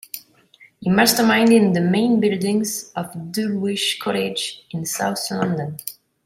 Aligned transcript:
He 0.79 0.89
masterminded 0.89 1.75
the 1.75 1.79
main 1.81 2.19
buildings 2.19 2.91
of 2.95 3.31
Dulwich 3.31 3.99
College 4.01 4.63
in 4.71 4.83
South 4.83 5.19
London. 5.29 5.77